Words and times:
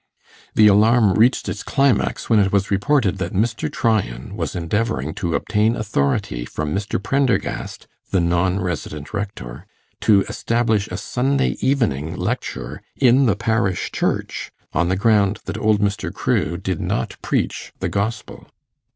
The 0.55 0.65
alarm 0.65 1.13
reached 1.13 1.47
its 1.47 1.61
climax 1.61 2.27
when 2.27 2.39
it 2.39 2.51
was 2.51 2.71
reported 2.71 3.19
that 3.19 3.33
Mr. 3.35 3.71
Tryan 3.71 4.35
was 4.35 4.55
endeavouring 4.55 5.13
to 5.21 5.35
obtain 5.35 5.75
authority 5.75 6.43
from 6.43 6.73
Mr. 6.73 6.97
Prendergast, 6.99 7.85
the 8.09 8.19
non 8.19 8.59
resident 8.59 9.13
rector, 9.13 9.67
to 9.99 10.21
establish 10.23 10.87
a 10.87 10.97
Sunday 10.97 11.55
evening 11.59 12.15
lecture 12.15 12.81
in 12.97 13.27
the 13.27 13.35
parish 13.35 13.91
church, 13.91 14.51
on 14.73 14.89
the 14.89 14.95
ground 14.95 15.37
that 15.45 15.59
old 15.59 15.81
Mr. 15.81 16.11
Crewe 16.11 16.57
did 16.57 16.79
not 16.81 17.15
preach 17.21 17.71
the 17.79 17.87
Gospel. 17.89 18.47